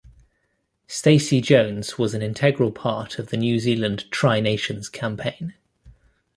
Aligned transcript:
Stacey 0.87 1.41
Jones 1.41 1.99
was 1.99 2.15
an 2.15 2.23
integral 2.23 2.71
part 2.71 3.19
of 3.19 3.27
the 3.27 3.37
New 3.37 3.59
Zealand 3.59 4.09
Tri 4.09 4.39
Nations 4.39 4.89
campaign. 4.89 5.53